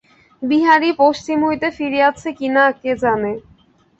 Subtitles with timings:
[0.41, 3.31] বিহারী পশ্চিম হইতে ফিরিয়াছে কি না, কে জানে।